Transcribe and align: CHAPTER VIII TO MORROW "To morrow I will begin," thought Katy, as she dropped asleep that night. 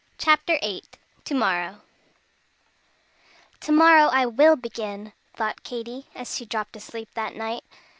CHAPTER 0.17 0.57
VIII 0.63 0.81
TO 1.25 1.35
MORROW 1.35 1.81
"To 3.59 3.71
morrow 3.71 4.07
I 4.07 4.25
will 4.25 4.55
begin," 4.55 5.13
thought 5.35 5.61
Katy, 5.61 6.07
as 6.15 6.33
she 6.35 6.43
dropped 6.43 6.75
asleep 6.75 7.09
that 7.13 7.35
night. 7.35 7.63